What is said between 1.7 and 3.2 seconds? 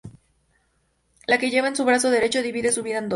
su brazo derecho... divide su vida en dos.